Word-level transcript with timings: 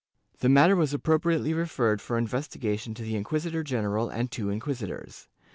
The 0.39 0.49
matter 0.49 0.75
was 0.75 0.95
appropriately 0.95 1.53
referred 1.53 2.01
for 2.01 2.17
investigation 2.17 2.95
to 2.95 3.03
the 3.03 3.15
inquisitor 3.15 3.61
general 3.61 4.09
and 4.09 4.31
two 4.31 4.49
inquisitors. 4.49 5.27